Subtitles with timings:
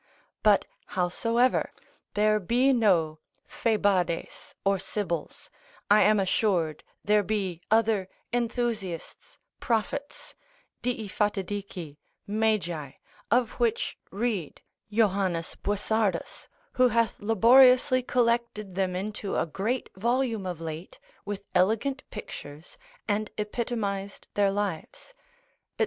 [0.41, 0.65] But,
[0.97, 1.71] howsoever,
[2.15, 5.51] there be no Phaebades or sibyls,
[5.91, 10.33] I am assured there be other enthusiasts, prophets,
[10.81, 12.93] dii Fatidici, Magi,
[13.29, 14.61] (of which read
[14.91, 15.07] Jo.
[15.07, 22.75] Boissardus, who hath laboriously collected them into a great volume of late, with elegant pictures,
[23.07, 25.13] and epitomised their lives)
[25.77, 25.79] &c.